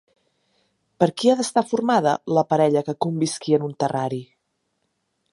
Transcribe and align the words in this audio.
Per 1.01 1.07
qui 1.21 1.29
ha 1.33 1.35
d'estar 1.41 1.63
formada 1.73 2.13
la 2.37 2.43
parella 2.53 2.83
que 2.87 2.95
convisqui 3.07 3.53
en 3.59 3.67
un 3.69 3.75
terrari? 3.85 4.23